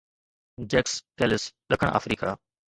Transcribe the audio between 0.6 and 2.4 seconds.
جيڪس Kallis ڏکڻ Africa